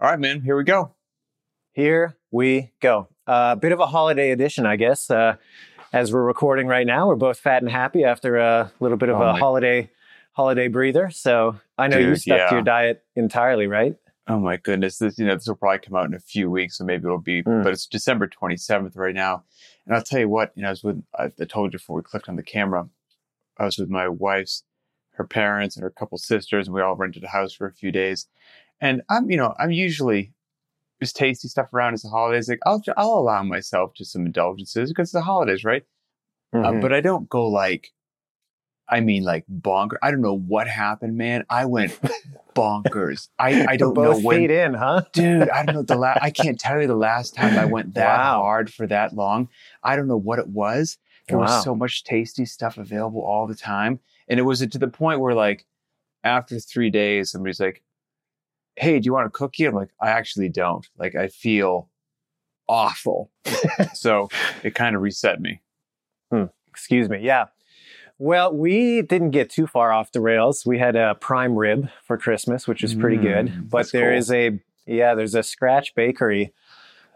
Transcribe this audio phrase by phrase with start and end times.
[0.00, 0.94] All right, man, here we go.
[1.72, 3.08] Here we go.
[3.26, 5.10] A uh, bit of a holiday edition, I guess.
[5.10, 5.36] Uh,
[5.92, 9.16] as we're recording right now, we're both fat and happy after a little bit of
[9.16, 9.38] oh a my.
[9.38, 9.90] holiday
[10.32, 11.10] holiday breather.
[11.10, 12.48] So I know Dude, you stuck yeah.
[12.48, 13.94] to your diet entirely, right?
[14.26, 14.96] Oh my goodness.
[14.96, 17.18] This, you know, this will probably come out in a few weeks, so maybe it'll
[17.18, 17.62] be, mm.
[17.62, 19.44] but it's December 27th right now.
[19.84, 21.96] And I'll tell you what, you know, I was with, I, I told you before
[21.96, 22.88] we clicked on the camera,
[23.58, 24.64] I was with my wife's,
[25.16, 27.92] her parents and her couple sisters, and we all rented a house for a few
[27.92, 28.28] days.
[28.80, 30.32] And I'm, you know, I'm usually,
[31.00, 32.48] just tasty stuff around as the holidays.
[32.48, 35.84] Like I'll, I'll allow myself to some indulgences because it's the holidays, right?
[36.52, 36.78] Uh, mm-hmm.
[36.78, 37.92] Uh, but I don't go like,
[38.88, 39.98] I mean, like bonker.
[40.02, 41.44] I don't know what happened, man.
[41.48, 41.98] I went
[42.54, 43.28] bonkers.
[43.38, 44.40] I, I don't know when.
[44.40, 45.02] Feet in, huh?
[45.12, 46.18] dude, I don't know the last.
[46.22, 48.42] I can't tell you the last time I went that wow.
[48.42, 49.48] hard for that long.
[49.82, 50.98] I don't know what it was.
[51.28, 51.44] There wow.
[51.44, 55.20] was so much tasty stuff available all the time, and it was to the point
[55.20, 55.66] where, like,
[56.24, 57.84] after three days, somebody's like,
[58.80, 60.86] "Hey, do you want a cookie?" I'm like, "I actually don't.
[60.98, 61.88] Like, I feel
[62.68, 63.30] awful."
[63.94, 64.28] so
[64.62, 65.60] it kind of reset me.
[66.30, 66.44] Hmm.
[66.68, 67.18] Excuse me.
[67.20, 67.46] Yeah.
[68.18, 70.66] Well, we didn't get too far off the rails.
[70.66, 73.70] We had a prime rib for Christmas, which is pretty mm, good.
[73.70, 74.18] But there cool.
[74.18, 76.52] is a yeah, there's a scratch bakery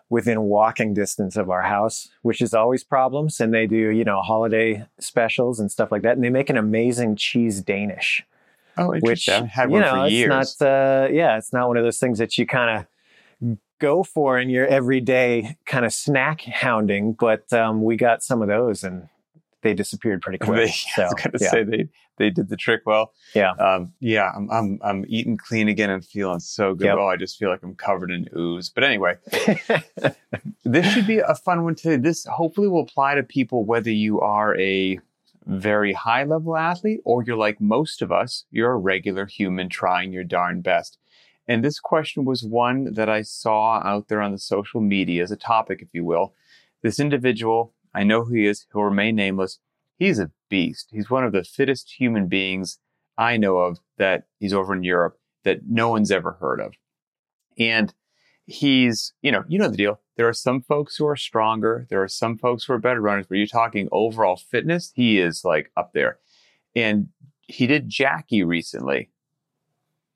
[0.08, 3.40] within walking distance of our house, which is always problems.
[3.40, 6.14] And they do, you know, holiday specials and stuff like that.
[6.14, 8.24] And they make an amazing cheese Danish.
[8.76, 10.50] Oh, Which, I've had one you know, for years.
[10.50, 12.86] It's not, uh, yeah, it's not one of those things that you kind
[13.42, 17.12] of go for in your everyday kind of snack hounding.
[17.12, 19.08] But um, we got some of those and
[19.62, 20.56] they disappeared pretty quick.
[20.56, 21.50] They, so, I was going to yeah.
[21.50, 23.12] say they they did the trick well.
[23.34, 24.30] Yeah, um, yeah.
[24.36, 26.86] I'm I'm I'm eating clean again and feeling so good.
[26.86, 26.96] Yep.
[26.98, 28.70] Oh, I just feel like I'm covered in ooze.
[28.70, 29.16] But anyway,
[30.64, 31.96] this should be a fun one today.
[31.96, 35.00] This hopefully will apply to people whether you are a
[35.46, 40.12] very high level athlete or you're like most of us, you're a regular human trying
[40.12, 40.98] your darn best.
[41.46, 45.30] And this question was one that I saw out there on the social media as
[45.30, 46.32] a topic, if you will.
[46.82, 48.66] This individual I know who he is.
[48.72, 49.60] He'll remain nameless.
[49.96, 50.88] He's a beast.
[50.90, 52.78] He's one of the fittest human beings
[53.16, 56.74] I know of that he's over in Europe that no one's ever heard of.
[57.56, 57.94] And
[58.46, 60.00] he's, you know, you know the deal.
[60.16, 61.86] There are some folks who are stronger.
[61.90, 64.92] There are some folks who are better runners, but you're talking overall fitness.
[64.94, 66.18] He is like up there.
[66.76, 67.08] And
[67.42, 69.10] he did Jackie recently.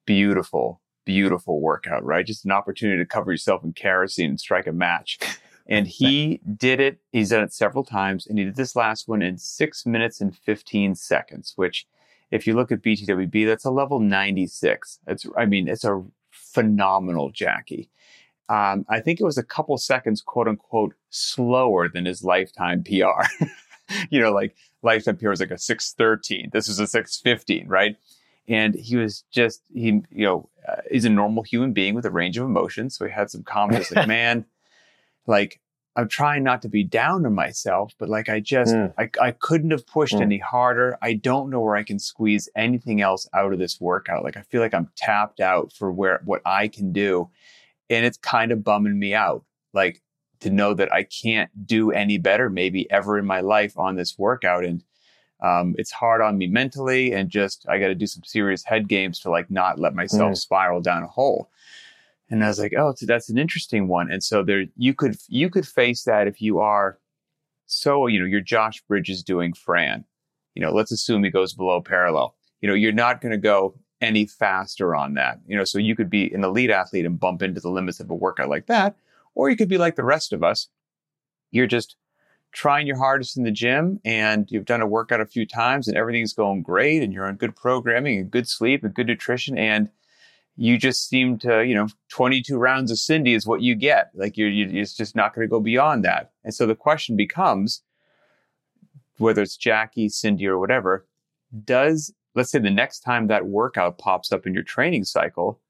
[0.06, 2.27] Beautiful, beautiful workout, right?
[2.27, 5.19] Just an opportunity to cover yourself in kerosene and strike a match.
[5.71, 6.99] And he did it.
[7.12, 8.27] He's done it several times.
[8.27, 11.87] And he did this last one in six minutes and 15 seconds, which
[12.31, 15.00] if you look at BTWB, that's a level 96.
[15.06, 17.91] It's, I mean, it's a phenomenal Jackie.
[18.48, 23.44] Um, I think it was a couple seconds, quote unquote, slower than his lifetime PR.
[24.10, 26.50] you know, like lifetime PR was like a 613.
[26.53, 27.97] This was a 615, right?
[28.47, 32.10] And he was just, he, you know, uh, he's a normal human being with a
[32.10, 32.97] range of emotions.
[32.97, 34.47] So he had some comments like, man,
[35.26, 35.60] like
[35.98, 38.92] I'm trying not to be down on myself, but like I just mm.
[38.97, 40.22] I, I couldn't have pushed mm.
[40.22, 40.97] any harder.
[41.03, 44.22] I don't know where I can squeeze anything else out of this workout.
[44.22, 47.28] Like I feel like I'm tapped out for where what I can do.
[47.91, 49.44] And it's kind of bumming me out.
[49.72, 50.03] Like
[50.41, 54.16] to know that I can't do any better maybe ever in my life on this
[54.19, 54.65] workout.
[54.65, 54.84] And
[55.41, 58.88] um, it's hard on me mentally and just I got to do some serious head
[58.88, 60.37] games to like not let myself mm.
[60.37, 61.50] spiral down a hole.
[62.31, 64.10] And I was like, oh, that's an interesting one.
[64.10, 66.98] And so there, you could you could face that if you are
[67.66, 70.04] so you know you're Josh Bridges doing Fran.
[70.54, 72.34] You know, let's assume he goes below parallel.
[72.60, 75.41] You know, you're not going to go any faster on that.
[75.47, 78.10] You know, so you could be an elite athlete and bump into the limits of
[78.10, 78.97] a workout like that,
[79.34, 80.69] or you could be like the rest of us.
[81.50, 81.97] You're just
[82.53, 85.97] trying your hardest in the gym and you've done a workout a few times and
[85.97, 89.91] everything's going great and you're on good programming and good sleep and good nutrition and
[90.56, 94.10] you just seem to, you know, 22 rounds of Cindy is what you get.
[94.15, 96.32] Like you're, you're it's just not going to go beyond that.
[96.42, 97.82] And so the question becomes,
[99.19, 101.06] whether it's Jackie, Cindy, or whatever,
[101.65, 105.60] does, let's say the next time that workout pops up in your training cycle,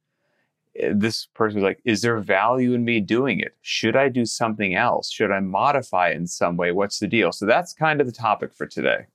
[0.78, 3.56] eh, this person is like, is there value in me doing it?
[3.62, 5.10] Should I do something else?
[5.10, 6.70] Should I modify it in some way?
[6.70, 7.32] What's the deal?
[7.32, 9.06] So that's kind of the topic for today.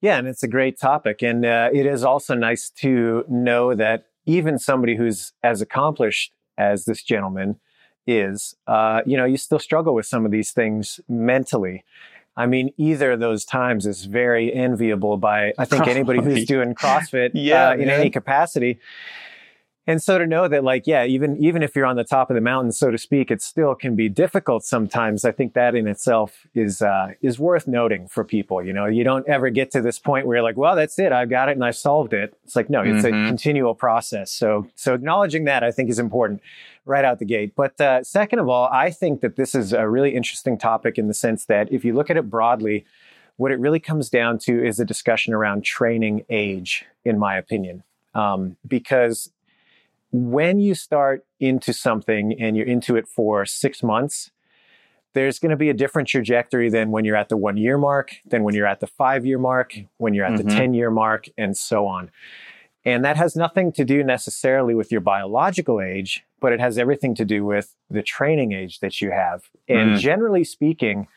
[0.00, 1.20] Yeah, and it's a great topic.
[1.20, 6.84] And uh, it is also nice to know that even somebody who's as accomplished as
[6.84, 7.58] this gentleman
[8.06, 11.84] is, uh, you know, you still struggle with some of these things mentally.
[12.36, 16.74] I mean, either of those times is very enviable by, I think, anybody who's doing
[16.74, 18.78] CrossFit yeah, uh, in any capacity.
[19.86, 22.34] And so to know that like yeah even even if you're on the top of
[22.34, 25.24] the mountain so to speak it still can be difficult sometimes.
[25.24, 28.86] I think that in itself is uh, is worth noting for people you know?
[28.86, 31.12] You don't ever get to this point where you're like well that's it.
[31.12, 32.34] I've got it and i've solved it.
[32.44, 33.24] It's like no it's mm-hmm.
[33.24, 34.30] a continual process.
[34.30, 36.42] So so acknowledging that i think is important
[36.84, 37.54] right out the gate.
[37.56, 41.08] But uh, second of all i think that this is a really interesting topic in
[41.08, 42.84] the sense that if you look at it broadly
[43.36, 47.82] what it really comes down to is a discussion around training age in my opinion.
[48.14, 49.30] Um, because
[50.16, 54.30] when you start into something and you're into it for six months,
[55.12, 58.12] there's going to be a different trajectory than when you're at the one year mark,
[58.26, 60.48] than when you're at the five year mark, when you're at mm-hmm.
[60.48, 62.10] the 10 year mark, and so on.
[62.84, 67.14] And that has nothing to do necessarily with your biological age, but it has everything
[67.16, 69.50] to do with the training age that you have.
[69.68, 69.98] And mm.
[69.98, 71.08] generally speaking,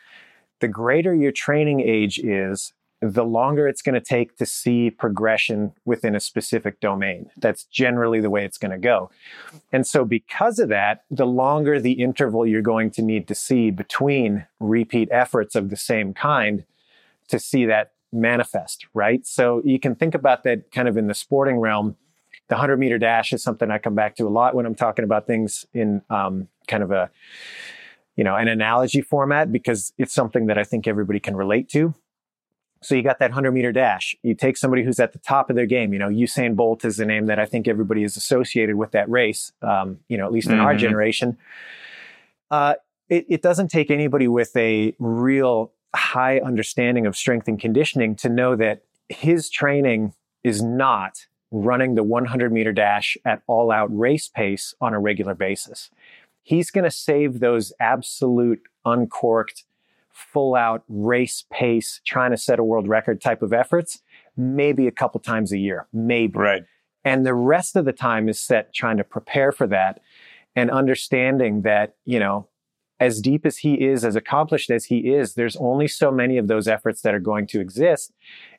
[0.60, 5.72] the greater your training age is, the longer it's going to take to see progression
[5.84, 7.30] within a specific domain.
[7.36, 9.10] That's generally the way it's going to go.
[9.72, 13.70] And so, because of that, the longer the interval you're going to need to see
[13.70, 16.64] between repeat efforts of the same kind
[17.28, 19.26] to see that manifest, right?
[19.26, 21.96] So, you can think about that kind of in the sporting realm.
[22.48, 25.04] The 100 meter dash is something I come back to a lot when I'm talking
[25.04, 27.10] about things in um, kind of a
[28.16, 31.94] you know an analogy format because it's something that I think everybody can relate to
[32.82, 34.16] so you got that 100 meter dash.
[34.22, 35.92] You take somebody who's at the top of their game.
[35.92, 39.08] You know, Usain Bolt is the name that I think everybody is associated with that
[39.10, 39.52] race.
[39.60, 40.64] Um, you know, at least in mm-hmm.
[40.64, 41.36] our generation.
[42.50, 42.74] Uh,
[43.08, 48.28] it, it doesn't take anybody with a real high understanding of strength and conditioning to
[48.28, 54.28] know that his training is not running the 100 meter dash at all out race
[54.28, 55.90] pace on a regular basis.
[56.42, 59.64] He's going to save those absolute uncorked
[60.32, 64.02] full out race pace, trying to set a world record type of efforts,
[64.36, 66.38] maybe a couple times a year, maybe.
[66.38, 66.62] Right.
[67.04, 70.00] And the rest of the time is set trying to prepare for that
[70.54, 72.48] and understanding that, you know,
[72.98, 76.48] as deep as he is, as accomplished as he is, there's only so many of
[76.48, 78.12] those efforts that are going to exist.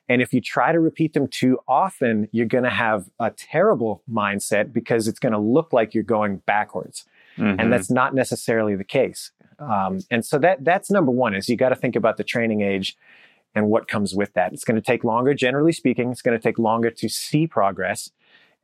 [0.08, 4.02] And if you try to repeat them too often, you're going to have a terrible
[4.10, 7.04] mindset because it's going to look like you're going backwards.
[7.38, 7.60] Mm-hmm.
[7.60, 9.30] And that's not necessarily the case.
[9.62, 12.60] Um, and so that that's number one is you got to think about the training
[12.60, 12.96] age
[13.54, 14.52] and what comes with that.
[14.52, 16.10] It's going to take longer, generally speaking.
[16.10, 18.10] It's going to take longer to see progress.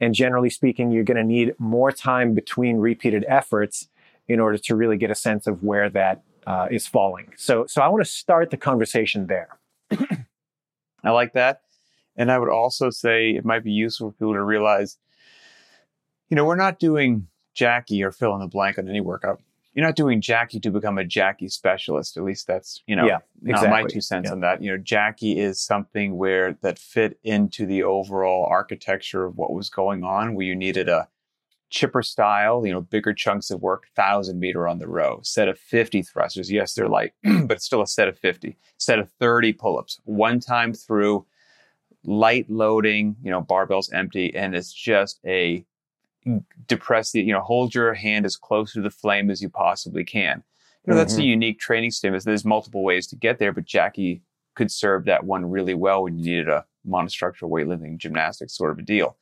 [0.00, 3.88] And generally speaking, you're going to need more time between repeated efforts
[4.28, 7.32] in order to really get a sense of where that uh, is falling.
[7.36, 9.58] So, so I want to start the conversation there.
[11.04, 11.62] I like that.
[12.16, 14.98] And I would also say it might be useful for people to realize,
[16.28, 19.40] you know, we're not doing Jackie or fill in the blank on any workout
[19.78, 22.16] you're not doing Jackie to become a Jackie specialist.
[22.16, 23.68] At least that's, you know, yeah, exactly.
[23.68, 24.32] my two cents yeah.
[24.32, 24.60] on that.
[24.60, 29.70] You know, Jackie is something where that fit into the overall architecture of what was
[29.70, 31.06] going on, where you needed a
[31.70, 35.60] chipper style, you know, bigger chunks of work, thousand meter on the row, set of
[35.60, 36.50] 50 thrusters.
[36.50, 37.12] Yes, they're light,
[37.44, 41.24] but still a set of 50, set of 30 pull-ups, one time through
[42.02, 44.34] light loading, you know, barbells empty.
[44.34, 45.64] And it's just a
[46.66, 50.04] depress the, you know, hold your hand as close to the flame as you possibly
[50.04, 50.42] can.
[50.84, 50.98] You know, mm-hmm.
[50.98, 51.28] that's a mm-hmm.
[51.28, 52.24] unique training stimulus.
[52.24, 54.22] There's multiple ways to get there, but Jackie
[54.54, 58.78] could serve that one really well when you needed a monostructural weightlifting gymnastics sort of
[58.78, 59.16] a deal.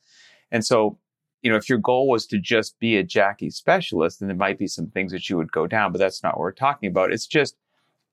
[0.51, 0.97] And so,
[1.41, 4.57] you know, if your goal was to just be a Jackie specialist, then there might
[4.57, 7.11] be some things that you would go down, but that's not what we're talking about.
[7.11, 7.55] It's just,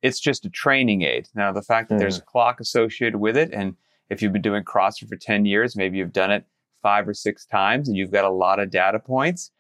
[0.03, 1.29] it's just a training aid.
[1.35, 2.01] Now, the fact that mm.
[2.01, 3.77] there's a clock associated with it, and
[4.11, 6.45] if you've been doing CrossFit for 10 years, maybe you've done it
[6.85, 9.51] five or six times and you've got a lot of data points,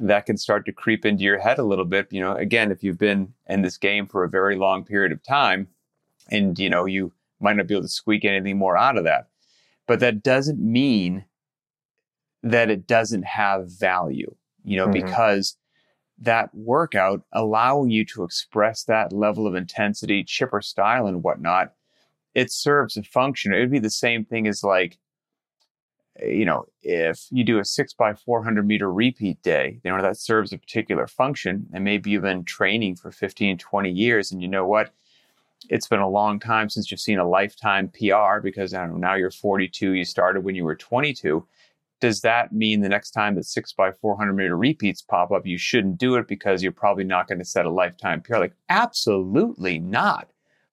[0.00, 2.08] that can start to creep into your head a little bit.
[2.10, 5.22] You know, again, if you've been in this game for a very long period of
[5.22, 5.68] time
[6.30, 9.28] and, you know, you might not be able to squeak anything more out of that.
[9.86, 11.24] But that doesn't mean
[12.42, 14.34] that it doesn't have value,
[14.64, 15.06] you know, mm-hmm.
[15.06, 15.56] because
[16.18, 21.74] that workout allowing you to express that level of intensity, chipper style and whatnot,
[22.34, 23.52] it serves a function.
[23.52, 24.98] It would be the same thing as like
[26.20, 30.18] you know, if you do a six by 400 meter repeat day, you know, that
[30.18, 31.66] serves a particular function.
[31.72, 34.30] And maybe you've been training for 15, 20 years.
[34.30, 34.92] And you know what?
[35.68, 38.96] It's been a long time since you've seen a lifetime PR because I don't know,
[38.96, 41.46] now you're 42, you started when you were 22.
[42.00, 45.56] Does that mean the next time that six by 400 meter repeats pop up, you
[45.56, 48.38] shouldn't do it because you're probably not going to set a lifetime PR?
[48.38, 50.28] Like, absolutely not.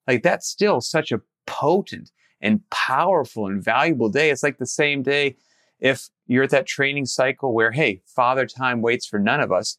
[0.08, 4.30] Like, that's still such a potent and powerful and valuable day.
[4.30, 5.36] It's like the same day
[5.80, 9.78] if you're at that training cycle where, hey, father time waits for none of us,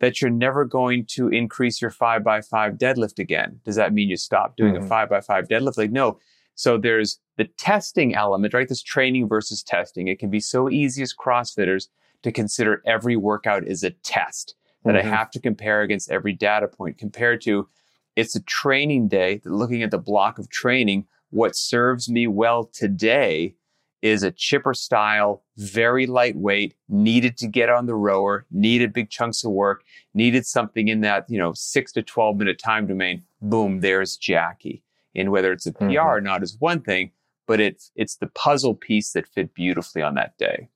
[0.00, 3.60] that you're never going to increase your five by five deadlift again.
[3.64, 4.84] Does that mean you stop doing mm-hmm.
[4.84, 5.78] a five by five deadlift?
[5.78, 6.18] Like, no.
[6.54, 8.68] So there's the testing element, right?
[8.68, 10.08] This training versus testing.
[10.08, 11.88] It can be so easy as CrossFitters
[12.22, 15.06] to consider every workout is a test that mm-hmm.
[15.06, 17.68] I have to compare against every data point compared to
[18.16, 23.54] it's a training day, looking at the block of training, what serves me well today
[24.02, 29.42] is a chipper style, very lightweight, needed to get on the rower, needed big chunks
[29.42, 29.82] of work,
[30.14, 33.22] needed something in that, you know, six to 12 minute time domain.
[33.40, 34.82] Boom, there's Jackie.
[35.14, 36.08] And whether it's a PR mm-hmm.
[36.08, 37.10] or not is one thing,
[37.46, 40.68] but it's, it's the puzzle piece that fit beautifully on that day.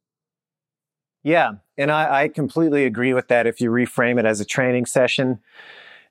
[1.22, 1.52] Yeah.
[1.76, 3.46] And I, I completely agree with that.
[3.46, 5.40] If you reframe it as a training session,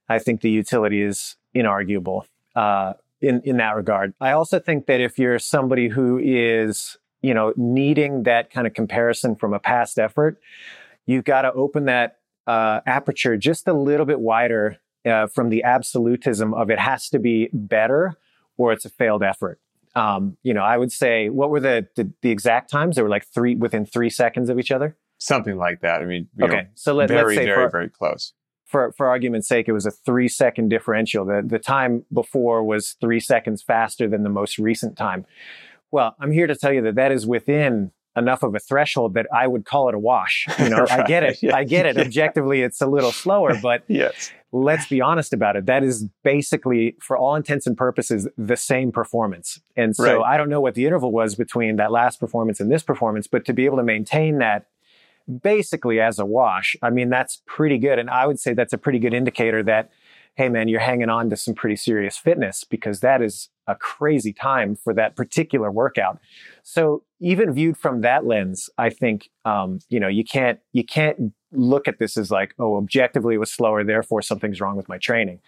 [0.08, 2.26] I think the utility is inarguable.
[2.56, 4.14] Uh, in, in that regard.
[4.20, 8.74] I also think that if you're somebody who is, you know, needing that kind of
[8.74, 10.40] comparison from a past effort,
[11.06, 15.64] you've got to open that uh, aperture just a little bit wider uh, from the
[15.64, 18.14] absolutism of it has to be better
[18.58, 19.60] or it's a failed effort.
[19.96, 22.96] Um, you know, I would say, what were the, the, the exact times?
[22.96, 24.98] They were like three within three seconds of each other.
[25.18, 26.02] Something like that.
[26.02, 26.68] I mean, okay.
[26.76, 28.34] so let, very, let's say very, for, very close
[28.70, 31.26] for for argument's sake, it was a three second differential.
[31.26, 35.26] The the time before was three seconds faster than the most recent time.
[35.92, 39.26] Well, I'm here to tell you that that is within enough of a threshold that
[39.34, 40.46] I would call it a wash.
[40.60, 40.92] You know, right.
[40.92, 41.40] I get it.
[41.42, 41.56] Yeah.
[41.56, 41.98] I get it.
[41.98, 44.32] Objectively, it's a little slower, but yes.
[44.52, 45.66] let's be honest about it.
[45.68, 49.62] That is basically, for all intents and purposes, the same performance.
[49.78, 50.34] And so right.
[50.34, 53.46] I don't know what the interval was between that last performance and this performance, but
[53.46, 54.66] to be able to maintain that
[55.42, 56.76] basically as a wash.
[56.82, 58.00] I mean, that's pretty good.
[58.00, 59.92] And I would say that's a pretty good indicator that,
[60.36, 64.34] hey, man, you're hanging on to some pretty serious fitness because that is a crazy
[64.34, 66.20] time for that particular workout.
[66.64, 71.34] So even viewed from that lens, I think, um, you know, you can't, you can't
[71.52, 74.98] look at this as like, oh, objectively it was slower, therefore something's wrong with my
[74.98, 75.40] training.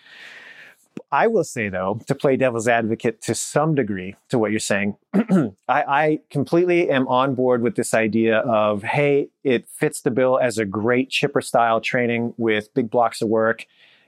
[1.11, 4.95] I will say though, to play devil's advocate to some degree to what you're saying,
[5.13, 10.39] I, I, completely am on board with this idea of, hey, it fits the bill
[10.39, 13.65] as a great chipper style training with big blocks of work.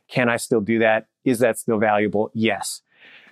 [0.07, 1.07] Can I still do that?
[1.25, 2.31] Is that still valuable?
[2.33, 2.81] Yes.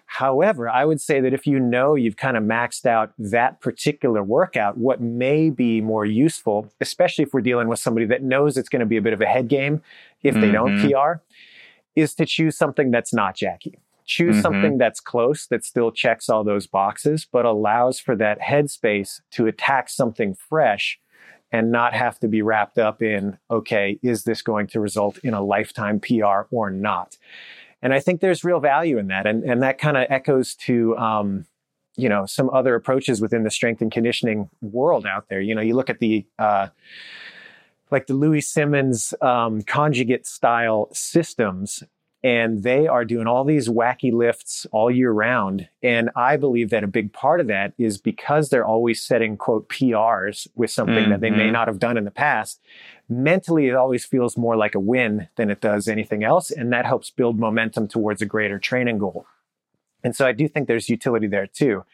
[0.06, 4.22] However, I would say that if you know you've kind of maxed out that particular
[4.22, 8.68] workout, what may be more useful, especially if we're dealing with somebody that knows it's
[8.68, 9.82] going to be a bit of a head game
[10.22, 10.92] if they mm-hmm.
[10.92, 11.24] don't PR,
[11.96, 13.80] is to choose something that's not Jackie.
[14.06, 14.42] Choose mm-hmm.
[14.42, 19.48] something that's close, that still checks all those boxes, but allows for that headspace to
[19.48, 21.00] attack something fresh
[21.52, 25.34] and not have to be wrapped up in, okay, is this going to result in
[25.34, 27.18] a lifetime PR or not?
[27.82, 29.26] And I think there's real value in that.
[29.26, 31.46] And, and that kind of echoes to, um,
[31.98, 35.42] you know, some other approaches within the strength and conditioning world out there.
[35.42, 36.68] You know, you look at the, uh,
[37.92, 41.84] like the Louie Simmons um, conjugate style systems.
[42.24, 45.68] And they are doing all these wacky lifts all year round.
[45.82, 49.68] And I believe that a big part of that is because they're always setting, quote,
[49.70, 51.10] PRs with something mm-hmm.
[51.10, 51.54] that they may mm-hmm.
[51.54, 52.62] not have done in the past.
[53.10, 56.52] Mentally, it always feels more like a win than it does anything else.
[56.52, 59.26] And that helps build momentum towards a greater training goal.
[60.04, 61.86] And so I do think there's utility there too.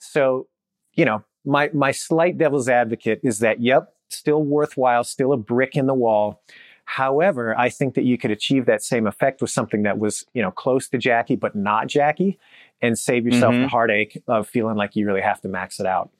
[0.00, 0.48] So,
[0.94, 5.76] you know, my, my slight devil's advocate is that, yep, still worthwhile, still a brick
[5.76, 6.42] in the wall.
[6.84, 10.42] However, I think that you could achieve that same effect with something that was, you
[10.42, 12.38] know, close to Jackie, but not Jackie
[12.82, 13.62] and save yourself mm-hmm.
[13.62, 16.10] the heartache of feeling like you really have to max it out.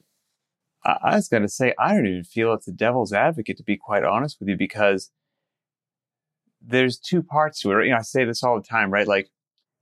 [0.84, 3.76] I was going to say, I don't even feel it's a devil's advocate, to be
[3.76, 5.10] quite honest with you, because
[6.60, 7.84] there's two parts to it.
[7.84, 9.06] You know, I say this all the time, right?
[9.06, 9.30] Like,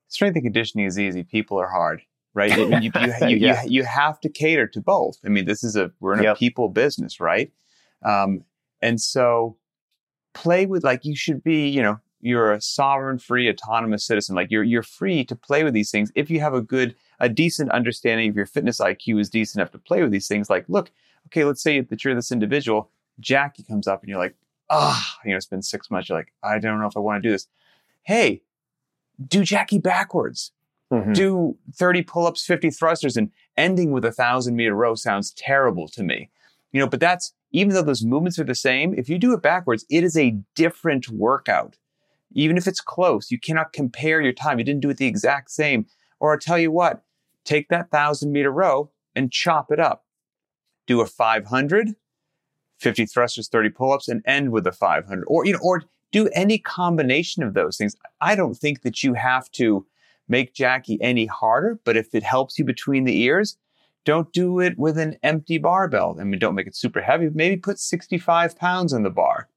[0.09, 2.02] strength and conditioning is easy, people are hard,
[2.35, 2.55] right?
[2.57, 2.93] you, you, you,
[3.38, 3.62] yeah.
[3.64, 5.17] you, you, have to cater to both.
[5.25, 6.37] I mean, this is a, we're in yep.
[6.37, 7.50] a people business, right?
[8.02, 8.45] Um,
[8.83, 9.57] and so
[10.33, 14.35] play with like you should be, you know, you're a sovereign, free, autonomous citizen.
[14.35, 17.28] Like you're you're free to play with these things if you have a good, a
[17.28, 20.50] decent understanding of your fitness IQ is decent enough to play with these things.
[20.50, 20.90] Like, look,
[21.26, 22.90] okay, let's say that you're this individual.
[23.19, 24.35] Jackie comes up and you're like,
[24.71, 26.09] ah, oh, you know, it's been six months.
[26.09, 27.49] You're like, I don't know if I want to do this.
[28.02, 28.42] Hey,
[29.26, 30.52] do Jackie backwards.
[30.92, 31.12] Mm-hmm.
[31.12, 36.02] Do 30 pull-ups, 50 thrusters, and ending with a thousand meter row sounds terrible to
[36.02, 36.30] me.
[36.73, 39.42] You know, but that's even though those movements are the same, if you do it
[39.42, 41.76] backwards, it is a different workout.
[42.33, 44.59] Even if it's close, you cannot compare your time.
[44.59, 45.87] You didn't do it the exact same.
[46.21, 47.02] Or I'll tell you what,
[47.45, 50.04] take that thousand meter row and chop it up.
[50.87, 51.97] Do a 500,
[52.78, 55.25] 50 thrusters, 30 pull-ups, and end with a 500.
[55.26, 57.97] Or, you know, or do any combination of those things.
[58.21, 59.87] I don't think that you have to
[60.28, 63.57] make Jackie any harder, but if it helps you between the ears,
[64.04, 66.16] don't do it with an empty barbell.
[66.21, 67.28] I mean, don't make it super heavy.
[67.33, 69.49] Maybe put 65 pounds on the bar.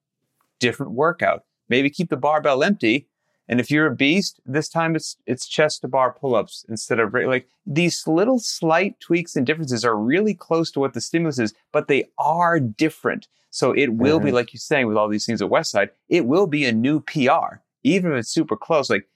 [0.60, 1.44] Different workout.
[1.70, 3.08] Maybe keep the barbell empty
[3.48, 7.14] And if you're a beast, this time it's it's chest to bar pull-ups instead of
[7.14, 11.54] like these little slight tweaks and differences are really close to what the stimulus is,
[11.72, 13.28] but they are different.
[13.50, 14.28] So it will mm-hmm.
[14.28, 17.02] be like you're saying with all these things at Westside, it will be a new
[17.02, 18.90] PR, even if it's super close.
[18.90, 19.08] Like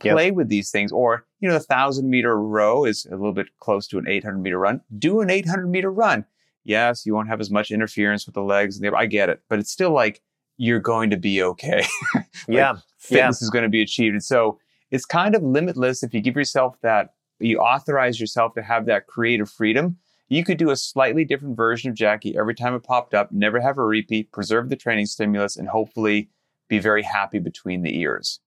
[0.00, 0.34] play yep.
[0.34, 3.86] with these things, or you know, the thousand meter row is a little bit close
[3.88, 4.80] to an 800 meter run.
[4.98, 6.24] Do an 800 meter run.
[6.64, 8.80] Yes, you won't have as much interference with the legs.
[8.82, 10.22] I get it, but it's still like
[10.56, 11.84] you're going to be okay.
[12.14, 12.76] like yeah.
[12.96, 13.44] Fitness yeah.
[13.44, 14.14] is going to be achieved.
[14.14, 14.58] And so
[14.90, 19.06] it's kind of limitless if you give yourself that, you authorize yourself to have that
[19.06, 19.98] creative freedom.
[20.28, 23.60] You could do a slightly different version of Jackie every time it popped up, never
[23.60, 26.30] have a repeat, preserve the training stimulus, and hopefully
[26.68, 28.40] be very happy between the ears.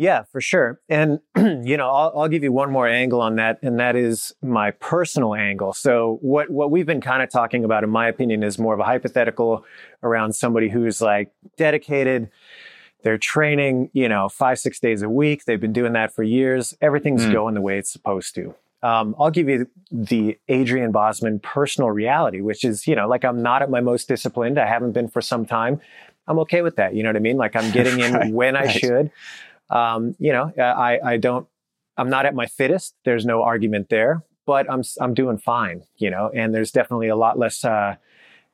[0.00, 0.80] Yeah, for sure.
[0.88, 4.32] And, you know, I'll, I'll, give you one more angle on that, and that is
[4.40, 5.74] my personal angle.
[5.74, 8.80] So, what, what we've been kind of talking about, in my opinion, is more of
[8.80, 9.62] a hypothetical
[10.02, 12.30] around somebody who's like dedicated.
[13.02, 15.44] They're training, you know, five, six days a week.
[15.44, 16.74] They've been doing that for years.
[16.80, 17.32] Everything's mm.
[17.32, 18.54] going the way it's supposed to.
[18.82, 23.42] Um, I'll give you the Adrian Bozman personal reality, which is, you know, like I'm
[23.42, 24.58] not at my most disciplined.
[24.58, 25.78] I haven't been for some time.
[26.26, 26.94] I'm okay with that.
[26.94, 27.36] You know what I mean?
[27.36, 28.70] Like I'm getting in right, when I right.
[28.70, 29.10] should.
[29.70, 31.46] Um, you know, I, I don't,
[31.96, 32.94] I'm not at my fittest.
[33.04, 37.16] There's no argument there, but I'm, I'm doing fine, you know, and there's definitely a
[37.16, 37.96] lot less, uh,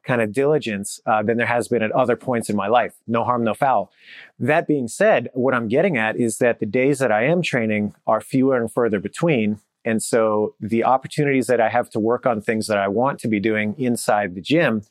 [0.04, 2.94] kind of diligence uh, than there has been at other points in my life.
[3.08, 3.90] No harm, no foul.
[4.38, 7.94] That being said, what I'm getting at is that the days that I am training
[8.06, 9.58] are fewer and further between.
[9.84, 13.28] And so the opportunities that I have to work on things that I want to
[13.28, 14.82] be doing inside the gym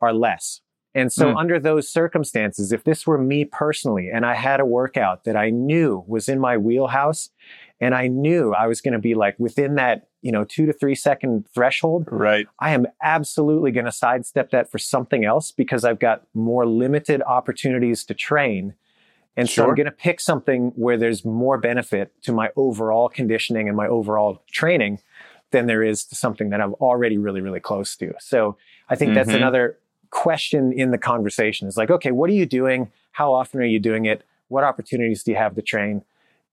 [0.00, 0.62] are less.
[0.94, 1.38] And so, mm.
[1.38, 5.50] under those circumstances, if this were me personally and I had a workout that I
[5.50, 7.30] knew was in my wheelhouse
[7.80, 10.72] and I knew I was going to be like within that, you know, two to
[10.72, 12.46] three second threshold, right?
[12.58, 17.22] I am absolutely going to sidestep that for something else because I've got more limited
[17.22, 18.74] opportunities to train.
[19.36, 19.66] And sure.
[19.66, 23.76] so I'm going to pick something where there's more benefit to my overall conditioning and
[23.76, 24.98] my overall training
[25.50, 28.12] than there is to something that I'm already really, really close to.
[28.18, 28.56] So
[28.88, 29.14] I think mm-hmm.
[29.14, 29.78] that's another
[30.10, 32.90] question in the conversation is like, okay, what are you doing?
[33.12, 34.22] How often are you doing it?
[34.48, 36.02] What opportunities do you have to train?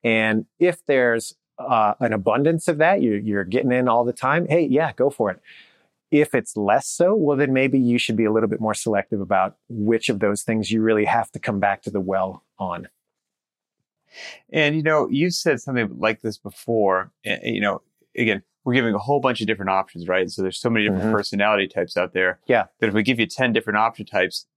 [0.03, 4.47] And if there's uh, an abundance of that, you're, you're getting in all the time,
[4.47, 5.41] hey, yeah, go for it.
[6.11, 9.21] If it's less so, well, then maybe you should be a little bit more selective
[9.21, 12.87] about which of those things you really have to come back to the well on.
[14.49, 17.81] And, you know, you said something like this before, you know,
[18.15, 20.29] again, we're giving a whole bunch of different options, right?
[20.29, 21.13] So there's so many different mm-hmm.
[21.13, 22.39] personality types out there.
[22.47, 22.65] Yeah.
[22.79, 24.47] That if we give you 10 different option types,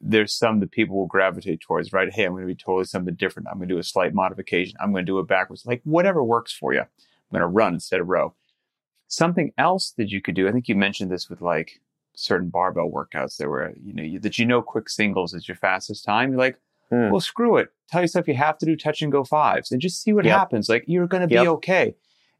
[0.00, 2.12] there's some that people will gravitate towards, right?
[2.12, 3.48] Hey, I'm going to be totally something different.
[3.48, 4.76] I'm going to do a slight modification.
[4.80, 5.66] I'm going to do it backwards.
[5.66, 6.80] Like whatever works for you.
[6.80, 6.86] I'm
[7.32, 8.34] going to run instead of row.
[9.08, 11.80] Something else that you could do, I think you mentioned this with like
[12.14, 15.56] certain barbell workouts that were, you know, you, that you know quick singles is your
[15.56, 16.30] fastest time.
[16.30, 16.58] You're like,
[16.92, 17.10] mm.
[17.10, 17.70] well, screw it.
[17.90, 20.38] Tell yourself you have to do touch and go fives and just see what yep.
[20.38, 20.68] happens.
[20.68, 21.48] Like you're going to be yep.
[21.48, 21.96] okay.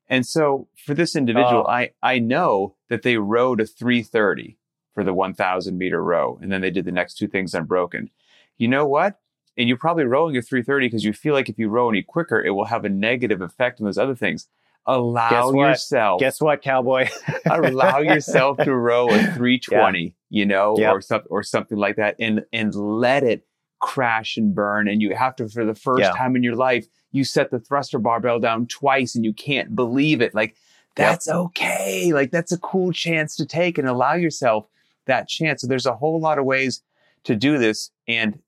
[0.09, 1.71] And so for this individual, oh.
[1.71, 4.59] I, I know that they rowed a 330
[4.95, 6.39] for the 1000 meter row.
[6.43, 8.11] And then they did the next two things unbroken.
[8.57, 9.21] You know what?
[9.57, 12.43] And you're probably rowing a 330 because you feel like if you row any quicker,
[12.43, 14.49] it will have a negative effect on those other things.
[14.87, 16.21] Allow Guess yourself.
[16.21, 17.09] Guess what, cowboy?
[17.51, 20.11] allow yourself to row a 320, yeah.
[20.31, 20.93] you know, yep.
[20.93, 23.47] or something, or something like that and, and let it
[23.81, 24.89] crash and burn.
[24.89, 26.13] And you have to, for the first yeah.
[26.13, 30.21] time in your life, you set the thruster barbell down twice and you can't believe
[30.21, 30.35] it.
[30.35, 30.57] Like,
[30.95, 31.37] that's yep.
[31.37, 32.13] okay.
[32.13, 34.67] Like, that's a cool chance to take and allow yourself
[35.07, 35.63] that chance.
[35.63, 36.83] So there's a whole lot of ways
[37.25, 37.91] to do this.
[38.07, 38.41] And,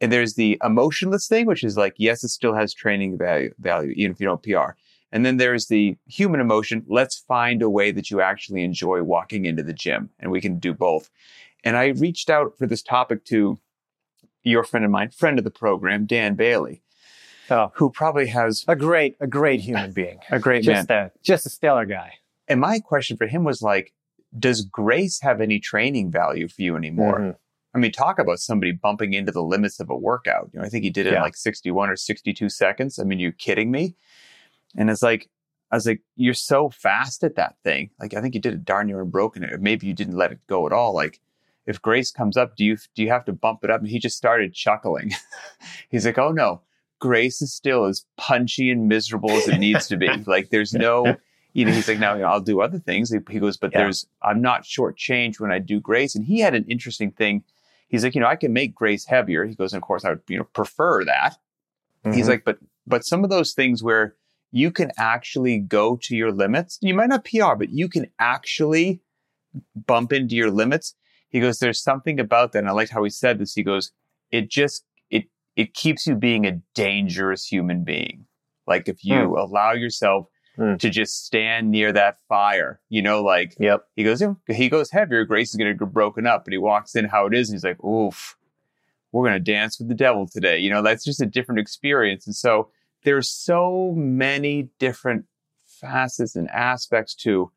[0.00, 3.92] and there's the emotionless thing, which is like, yes, it still has training value, value,
[3.96, 4.72] even if you don't PR.
[5.12, 6.84] And then there's the human emotion.
[6.88, 10.58] Let's find a way that you actually enjoy walking into the gym and we can
[10.58, 11.10] do both.
[11.64, 13.60] And I reached out for this topic to
[14.42, 16.82] your friend of mine, friend of the program, Dan Bailey,
[17.52, 17.72] oh.
[17.74, 21.46] who probably has a great, a great human being, a great just man, a, just
[21.46, 22.14] a stellar guy.
[22.48, 23.92] And my question for him was like,
[24.38, 27.18] does grace have any training value for you anymore?
[27.18, 27.30] Mm-hmm.
[27.74, 30.50] I mean, talk about somebody bumping into the limits of a workout.
[30.52, 31.16] You know, I think he did it yeah.
[31.16, 32.98] in like 61 or 62 seconds.
[32.98, 33.94] I mean, you kidding me?
[34.76, 35.28] And it's like,
[35.70, 37.90] I was like, you're so fast at that thing.
[37.98, 39.44] Like, I think you did it darn near and unbroken.
[39.44, 40.92] Or maybe you didn't let it go at all.
[40.92, 41.20] Like,
[41.66, 43.80] if Grace comes up, do you do you have to bump it up?
[43.80, 45.12] And he just started chuckling.
[45.88, 46.60] He's like, oh no,
[47.02, 50.08] Grace is still as punchy and miserable as it needs to be.
[50.26, 51.16] like there's no,
[51.52, 53.12] you know, he's like, now you know, I'll do other things.
[53.28, 53.78] He goes, but yeah.
[53.78, 56.14] there's I'm not shortchanged when I do Grace.
[56.14, 57.42] And he had an interesting thing.
[57.88, 59.44] He's like, you know, I can make Grace heavier.
[59.44, 61.36] He goes, and of course I would, you know, prefer that.
[62.04, 62.16] Mm-hmm.
[62.16, 64.14] He's like, but but some of those things where
[64.50, 69.00] you can actually go to your limits, you might not PR, but you can actually
[69.74, 70.94] bump into your limits
[71.32, 72.58] he goes, there's something about that.
[72.58, 73.54] And I liked how he said this.
[73.54, 73.90] He goes,
[74.30, 74.84] it just,
[75.56, 78.26] it, keeps you being a dangerous human being.
[78.66, 79.38] Like if you mm.
[79.38, 80.26] allow yourself
[80.58, 80.78] mm.
[80.78, 83.84] to just stand near that fire, you know, like yep.
[83.96, 86.94] he goes, he goes heavier, Grace is going to get broken up, but he walks
[86.94, 87.48] in how it is.
[87.48, 88.36] And he's like, oof,
[89.10, 90.58] we're going to dance with the devil today.
[90.58, 92.26] You know, that's just a different experience.
[92.26, 92.70] And so
[93.04, 95.26] there's so many different
[95.66, 97.50] facets and aspects to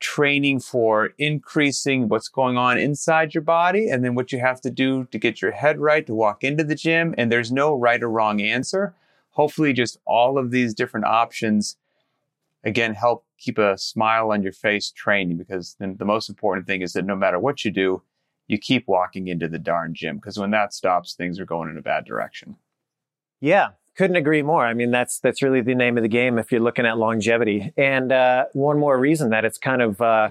[0.00, 4.70] training for increasing what's going on inside your body and then what you have to
[4.70, 7.14] do to get your head right to walk into the gym.
[7.16, 8.94] And there's no right or wrong answer.
[9.30, 11.76] Hopefully, just all of these different options
[12.64, 16.82] again help keep a smile on your face training because then the most important thing
[16.82, 18.02] is that no matter what you do,
[18.48, 21.78] you keep walking into the darn gym because when that stops, things are going in
[21.78, 22.56] a bad direction.
[23.40, 23.68] Yeah,
[24.00, 24.64] couldn't agree more.
[24.64, 27.70] I mean, that's that's really the name of the game if you're looking at longevity.
[27.76, 30.30] And uh, one more reason that it's kind of uh,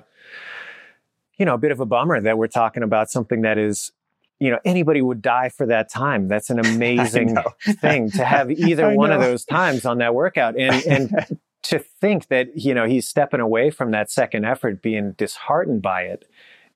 [1.38, 3.91] you know a bit of a bummer that we're talking about something that is
[4.39, 6.27] you know anybody would die for that time.
[6.27, 7.38] That's an amazing
[7.79, 10.58] thing to have either one of those times on that workout.
[10.58, 15.12] And and to think that you know he's stepping away from that second effort, being
[15.12, 16.25] disheartened by it,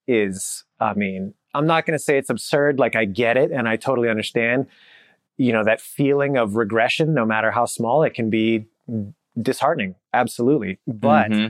[0.08, 1.34] is I mean.
[1.56, 2.80] I'm not going to say it's absurd.
[2.80, 4.66] Like I get it and I totally understand
[5.38, 8.66] you know, that feeling of regression, no matter how small, it can be
[9.42, 9.96] disheartening.
[10.14, 10.80] Absolutely.
[10.88, 11.48] But mm-hmm.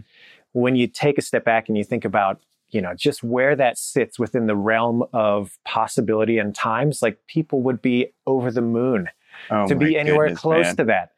[0.54, 3.78] when you take a step back and you think about, you know, just where that
[3.78, 9.10] sits within the realm of possibility and times, like people would be over the moon
[9.52, 10.76] oh to be anywhere goodness, close man.
[10.78, 11.12] to that.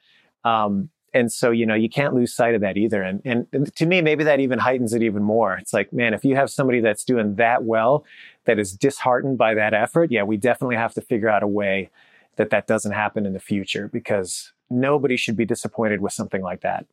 [0.44, 3.02] Um, and so, you know, you can't lose sight of that either.
[3.02, 5.56] And, and to me, maybe that even heightens it even more.
[5.56, 8.04] It's like, man, if you have somebody that's doing that well,
[8.44, 11.90] that is disheartened by that effort, yeah, we definitely have to figure out a way
[12.38, 16.62] that that doesn't happen in the future because nobody should be disappointed with something like
[16.62, 16.86] that.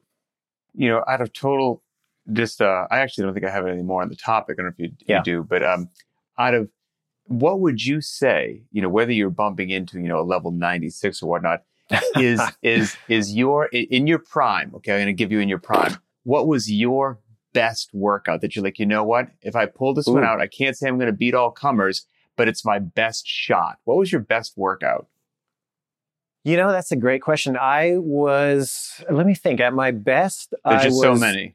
[0.74, 1.82] You know, out of total,
[2.32, 4.56] just uh, I actually don't think I have any more on the topic.
[4.58, 5.18] I don't know if you, yeah.
[5.18, 5.88] you do, but um,
[6.38, 6.68] out of
[7.26, 8.62] what would you say?
[8.72, 11.62] You know, whether you're bumping into you know a level 96 or whatnot,
[12.16, 14.72] is is is your in your prime?
[14.76, 15.96] Okay, I'm going to give you in your prime.
[16.24, 17.18] What was your
[17.52, 19.28] best workout that you're like, you know what?
[19.42, 20.14] If I pull this Ooh.
[20.14, 23.26] one out, I can't say I'm going to beat all comers, but it's my best
[23.26, 23.78] shot.
[23.84, 25.06] What was your best workout?
[26.44, 27.56] You know, that's a great question.
[27.56, 30.54] I was, let me think, at my best.
[30.64, 31.54] There's I just was, so many.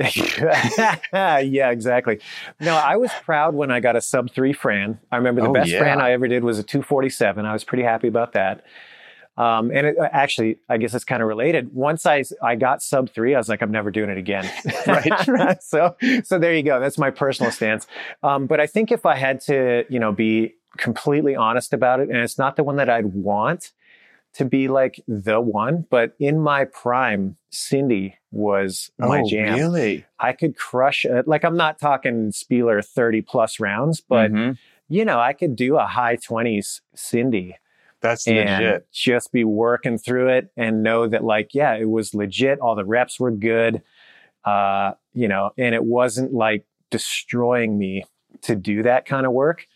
[1.12, 2.20] yeah, exactly.
[2.58, 4.98] No, I was proud when I got a sub three Fran.
[5.12, 5.78] I remember the oh, best yeah.
[5.78, 7.44] Fran I ever did was a 247.
[7.44, 8.64] I was pretty happy about that.
[9.36, 11.72] Um, and it, uh, actually, I guess it's kind of related.
[11.72, 14.50] Once I I got sub three, I was like, I'm never doing it again.
[14.86, 15.62] right.
[15.62, 16.80] so so there you go.
[16.80, 17.86] That's my personal stance.
[18.22, 22.08] Um, but I think if I had to, you know, be completely honest about it,
[22.08, 23.72] and it's not the one that I'd want,
[24.34, 29.58] to be like the one, but in my prime, Cindy was my oh, jam.
[29.58, 30.04] Really?
[30.18, 31.26] I could crush it.
[31.26, 34.52] Like I'm not talking Spealler 30 plus rounds, but mm-hmm.
[34.88, 37.56] you know, I could do a high 20s Cindy.
[38.00, 38.86] That's legit.
[38.92, 42.58] Just be working through it and know that like, yeah, it was legit.
[42.60, 43.82] All the reps were good.
[44.44, 48.04] Uh, you know, and it wasn't like destroying me
[48.42, 49.66] to do that kind of work.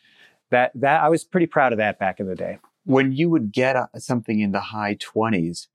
[0.51, 3.53] That that I was pretty proud of that back in the day when you would
[3.53, 5.69] get something in the high 20s,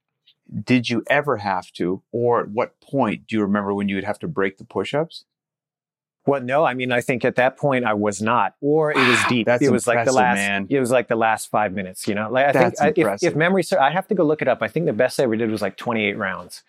[0.64, 4.04] did you ever have to, or at what point do you remember when you would
[4.04, 5.24] have to break the push ups?
[6.26, 9.18] Well, no, I mean, I think at that point I was not, or it was
[9.28, 9.46] deep.
[9.46, 10.66] That's it was like the last, man.
[10.68, 13.22] it was like the last five minutes, you know, like I That's think I, if,
[13.22, 14.58] if memory, I have to go look it up.
[14.60, 16.62] I think the best I ever did was like 28 rounds.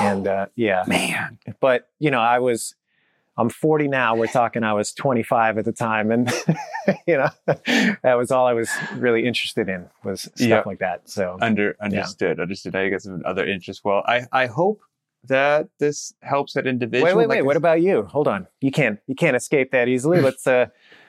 [0.00, 2.74] And, uh, yeah, man, but you know, I was,
[3.40, 4.14] I'm 40 now.
[4.14, 6.30] We're talking I was 25 at the time, and
[7.06, 7.30] you know
[8.02, 10.66] that was all I was really interested in was stuff yep.
[10.66, 11.08] like that.
[11.08, 12.42] So under understood, yeah.
[12.42, 12.74] understood.
[12.74, 13.82] Now you got some other interests.
[13.82, 14.82] Well, I I hope
[15.24, 17.16] that this helps that individual.
[17.16, 17.42] Wait, wait, wait.
[17.42, 18.02] what about you?
[18.04, 18.46] Hold on.
[18.60, 20.20] You can't you can't escape that easily.
[20.22, 20.66] let's uh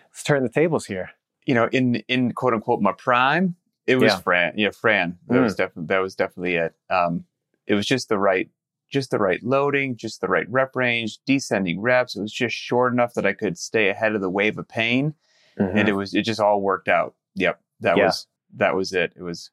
[0.10, 1.12] let's turn the tables here.
[1.46, 3.56] You know, in in quote unquote my prime,
[3.88, 4.20] it was yeah.
[4.20, 4.54] Fran.
[4.56, 5.17] Yeah, Fran.
[5.28, 5.44] That mm.
[5.44, 6.76] was definitely that was definitely it.
[6.89, 7.26] Um,
[7.67, 8.50] it was just the right
[8.91, 12.15] just the right loading, just the right rep range, descending reps.
[12.15, 15.13] It was just short enough that I could stay ahead of the wave of pain.
[15.60, 15.77] Mm-hmm.
[15.77, 17.15] And it was, it just all worked out.
[17.36, 17.60] Yep.
[17.80, 18.06] That yeah.
[18.06, 18.27] was,
[18.58, 19.13] that was it.
[19.15, 19.49] It was,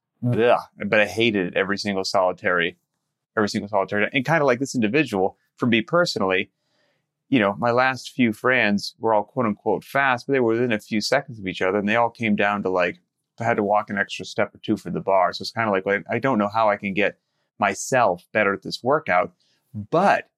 [0.84, 2.76] but I hated every single solitary,
[3.36, 4.08] every single solitary.
[4.12, 6.50] And kind of like this individual, for me personally,
[7.28, 10.72] you know, my last few Frans were all quote unquote fast, but they were within
[10.72, 13.00] a few seconds of each other and they all came down to like,
[13.38, 15.32] I had to walk an extra step or two for the bar.
[15.32, 17.18] So it's kind of like, like, I don't know how I can get
[17.58, 19.32] myself better at this workout.
[19.74, 20.28] But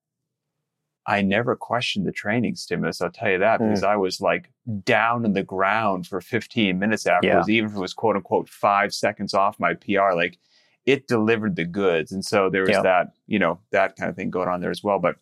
[1.06, 3.00] I never questioned the training stimulus.
[3.00, 3.88] I'll tell you that because mm.
[3.88, 4.52] I was like
[4.84, 7.56] down in the ground for 15 minutes afterwards, yeah.
[7.56, 10.12] even if it was quote unquote five seconds off my PR.
[10.14, 10.38] Like
[10.86, 12.82] it delivered the goods, and so there was yeah.
[12.82, 14.98] that you know that kind of thing going on there as well.
[14.98, 15.16] But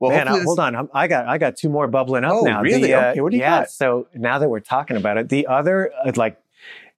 [0.00, 2.60] well, man, I, hold on, I got I got two more bubbling up oh, now.
[2.60, 2.88] Really?
[2.88, 3.70] The, uh, okay, what do you yeah, got?
[3.70, 6.38] So now that we're talking about it, the other uh, like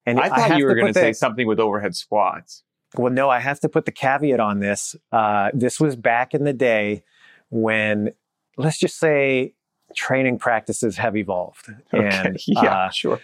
[0.07, 2.65] And I thought I you were going to say something with overhead squats.
[2.97, 4.97] Well, no, I have to put the caveat on this.
[5.13, 7.03] Uh, this was back in the day
[7.51, 8.13] when,
[8.57, 9.55] let's just say,
[9.95, 11.69] training practices have evolved.
[11.93, 12.09] Okay.
[12.09, 13.21] And yeah, uh, sure.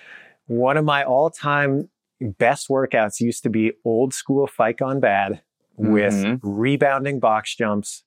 [0.46, 1.88] One of my all-time
[2.20, 5.42] best workouts used to be old school fight gone bad
[5.77, 6.48] with mm-hmm.
[6.48, 8.05] rebounding box jumps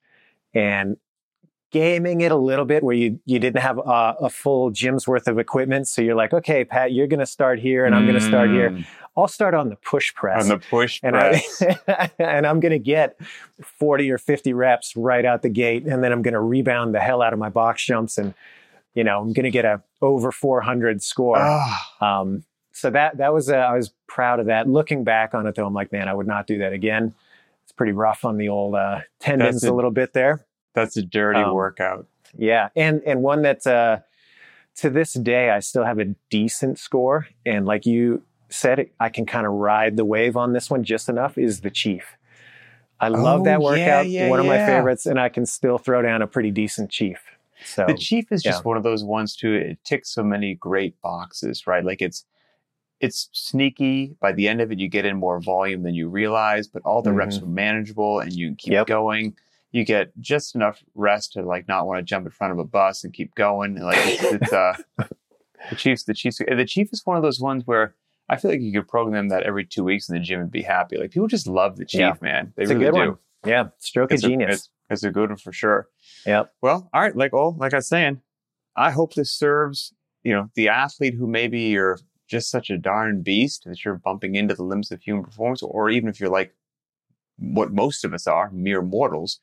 [0.54, 0.98] and
[1.72, 5.28] gaming it a little bit where you you didn't have a, a full gym's worth
[5.28, 8.18] of equipment so you're like okay pat you're going to start here and i'm going
[8.18, 8.86] to start here mm.
[9.18, 10.44] I'll start on the push press.
[10.44, 11.64] On the push and press.
[11.88, 13.20] I, and i'm going to get
[13.62, 17.00] 40 or 50 reps right out the gate and then i'm going to rebound the
[17.00, 18.34] hell out of my box jumps and
[18.94, 21.38] you know i'm going to get a over 400 score.
[21.40, 21.76] Oh.
[22.02, 24.70] um, so that that was uh, i was proud of that.
[24.70, 27.14] Looking back on it though i'm like man i would not do that again.
[27.64, 30.46] It's pretty rough on the old uh, tendons a, a little bit there.
[30.74, 32.08] that's a dirty um, workout.
[32.38, 34.00] Yeah, and and one that uh,
[34.78, 39.26] to this day I still have a decent score, and like you said, I can
[39.26, 41.38] kind of ride the wave on this one just enough.
[41.38, 42.18] Is the Chief?
[43.00, 44.08] I love oh, that workout.
[44.08, 44.58] Yeah, yeah, one of yeah.
[44.58, 47.20] my favorites, and I can still throw down a pretty decent Chief.
[47.64, 49.54] So the Chief is just one of those ones too.
[49.54, 51.84] It ticks so many great boxes, right?
[51.84, 52.26] Like it's
[53.00, 54.16] it's sneaky.
[54.20, 57.02] By the end of it, you get in more volume than you realize, but all
[57.02, 57.20] the mm-hmm.
[57.20, 58.88] reps are manageable, and you keep yep.
[58.88, 59.36] going
[59.72, 62.64] you get just enough rest to like not want to jump in front of a
[62.64, 63.76] bus and keep going.
[63.76, 64.76] Like it's, it's uh,
[65.70, 67.94] the Chiefs, the Chiefs, the Chief is one of those ones where
[68.30, 70.62] I feel like you could program that every two weeks in the gym and be
[70.62, 70.98] happy.
[70.98, 72.14] Like people just love the Chief, yeah.
[72.22, 72.54] man.
[72.56, 72.92] They it's really do.
[72.92, 73.18] One.
[73.46, 74.54] Yeah, stroke it's of genius.
[74.56, 75.88] It's, it's, a good one for sure.
[76.26, 76.54] Yep.
[76.62, 77.16] Well, all right.
[77.16, 78.22] Like oh, like I was saying,
[78.76, 83.22] I hope this serves you know the athlete who maybe you're just such a darn
[83.22, 86.54] beast that you're bumping into the limits of human performance, or even if you're like
[87.38, 89.40] what most of us are, mere mortals,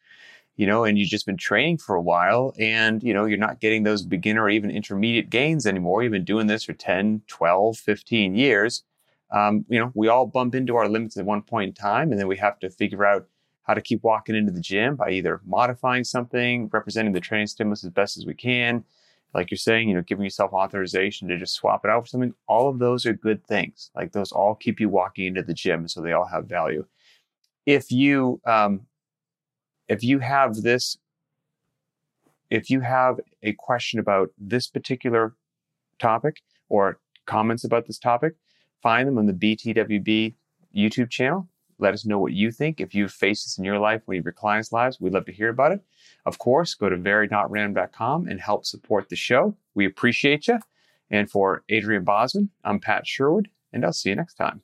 [0.56, 3.60] you know, and you've just been training for a while and, you know, you're not
[3.60, 6.02] getting those beginner or even intermediate gains anymore.
[6.02, 8.84] You've been doing this for 10, 12, 15 years.
[9.30, 12.20] Um, you know, we all bump into our limits at one point in time, and
[12.20, 13.26] then we have to figure out
[13.64, 17.82] how to keep walking into the gym by either modifying something, representing the training stimulus
[17.82, 18.84] as best as we can.
[19.32, 22.34] Like you're saying, you know, giving yourself authorization to just swap it out for something.
[22.46, 23.90] All of those are good things.
[23.96, 26.84] Like those all keep you walking into the gym, so they all have value.
[27.66, 28.82] If you um,
[29.88, 30.98] if you have this,
[32.50, 35.34] if you have a question about this particular
[35.98, 38.34] topic or comments about this topic,
[38.82, 40.34] find them on the BTWB
[40.74, 41.48] YouTube channel.
[41.78, 42.80] Let us know what you think.
[42.80, 45.32] If you've faced this in your life, one of your clients' lives, we'd love to
[45.32, 45.80] hear about it.
[46.24, 49.56] Of course, go to very.random.com and help support the show.
[49.74, 50.60] We appreciate you.
[51.10, 54.62] And for Adrian Bozman, I'm Pat Sherwood, and I'll see you next time.